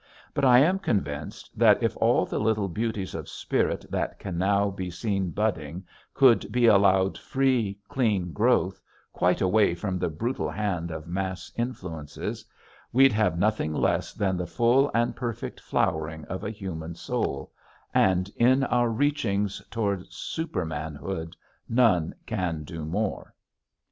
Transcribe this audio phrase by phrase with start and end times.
[0.33, 4.71] But I am convinced that if all the little beauties of spirit that can now
[4.71, 5.85] be seen budding
[6.15, 8.81] could be allowed free, clean growth,
[9.13, 12.43] quite away from the brutal hand of mass influences,
[12.91, 17.51] we'd have nothing less than the full and perfect flowering of a human soul;
[17.93, 21.33] and in our reachings toward supermanhood
[21.69, 23.35] none can do more.